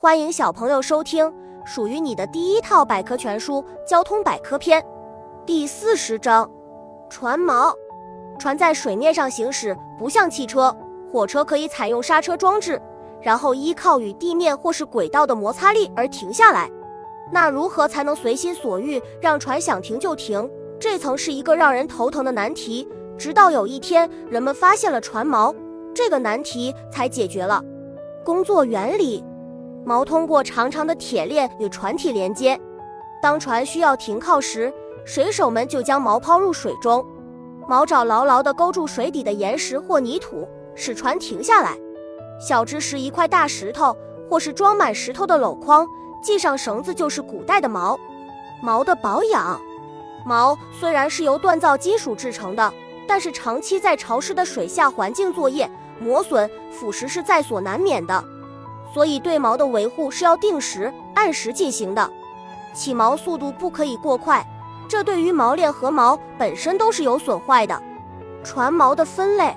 [0.00, 4.80] 欢迎小朋友收听属于你的第一套百科全书《交通百科篇》
[5.44, 6.48] 第四十章：
[7.10, 7.74] 船锚。
[8.38, 10.72] 船在水面上行驶，不像汽车、
[11.10, 12.80] 火车可以采用刹车装置，
[13.20, 16.70] 然后依靠与地面或是轨道的摩擦力而停下来。
[17.32, 20.48] 那如何才能随心所欲让船想停就停？
[20.78, 22.88] 这曾是一个让人头疼的难题。
[23.18, 25.52] 直到有一天，人们发现了船锚，
[25.92, 27.60] 这个难题才解决了。
[28.24, 29.24] 工作原理。
[29.88, 32.60] 锚通过长长的铁链与船体连接，
[33.22, 34.70] 当船需要停靠时，
[35.06, 37.02] 水手们就将锚抛入水中，
[37.66, 41.74] 锚爪牢牢地勾住水底的岩石或泥土，使船停下来。
[42.38, 43.96] 小之时一块大石头，
[44.28, 45.86] 或是装满石头的篓筐，
[46.22, 47.98] 系上绳子就是古代的锚。
[48.62, 49.58] 锚的保养，
[50.26, 52.70] 锚虽然是由锻造金属制成的，
[53.06, 58.22] 但是长期在潮湿的水下环境作业，磨损腐蚀是在所难免的。
[58.92, 62.10] 所以，对毛的维护是要定时、按时进行的。
[62.72, 64.46] 起毛速度不可以过快，
[64.88, 67.80] 这对于毛链和毛本身都是有损坏的。
[68.44, 69.56] 船锚的分类，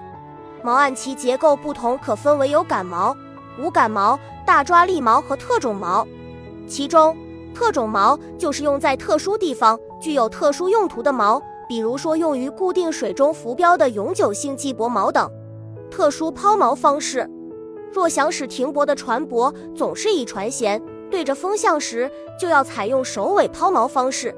[0.63, 3.15] 锚按其结构不同，可分为有杆锚、
[3.59, 6.05] 无杆锚、大抓力锚和特种锚。
[6.67, 7.15] 其中，
[7.53, 15.29] 特种锚就是用在特殊地方、具有特殊用途的锚，比如说用于固定水中浮标的永久性系泊锚等。
[15.89, 17.29] 特殊抛锚方式。
[17.91, 24.33] 若想使停泊的船舶总是以船舷对着风向时，就要采用首尾抛锚方式。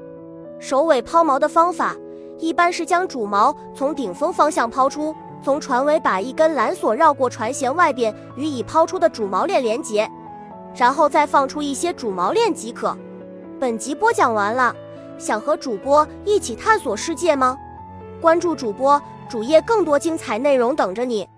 [0.58, 1.94] 首尾抛锚的方法
[2.38, 10.10] 一般是将主锚从顶风方向抛出，从船尾把一根缆索绕过船舷外边，与已抛出的主锚链连接，
[10.74, 12.96] 然后再放出一些主锚链即可。
[13.60, 14.74] 本集播讲完了，
[15.16, 17.56] 想和主播一起探索世界吗？
[18.20, 21.28] 关注主播主页，更多精彩内容等着你。